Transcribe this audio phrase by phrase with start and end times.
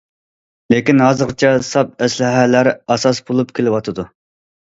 [0.73, 4.07] لېكىن ھازىرغىچە ساپ ئەسلىھەلەر ئاساس بولۇپ كېلىۋاتىدۇ.